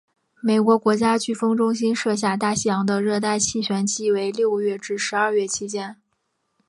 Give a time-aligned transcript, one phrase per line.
[0.41, 5.95] 美国国家飓风中心设下大西洋的热带气旋季为六月至十二月期间。